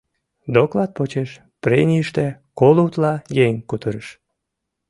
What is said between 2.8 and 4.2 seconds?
утла еҥ кутырыш.